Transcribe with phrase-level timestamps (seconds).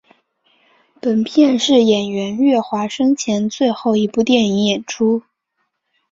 [0.99, 5.21] 本片是演员岳华生前的最后一部电影演出。